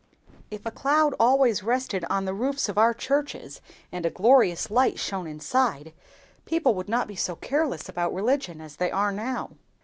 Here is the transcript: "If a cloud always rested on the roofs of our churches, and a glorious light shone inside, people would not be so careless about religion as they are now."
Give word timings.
"If 0.49 0.65
a 0.65 0.71
cloud 0.71 1.13
always 1.19 1.61
rested 1.61 2.05
on 2.09 2.25
the 2.25 2.33
roofs 2.33 2.67
of 2.67 2.75
our 2.75 2.91
churches, 2.91 3.61
and 3.91 4.03
a 4.03 4.09
glorious 4.09 4.71
light 4.71 4.97
shone 4.97 5.27
inside, 5.27 5.93
people 6.45 6.73
would 6.73 6.89
not 6.89 7.07
be 7.07 7.15
so 7.15 7.35
careless 7.35 7.87
about 7.87 8.11
religion 8.11 8.61
as 8.61 8.77
they 8.77 8.89
are 8.89 9.11
now." 9.11 9.51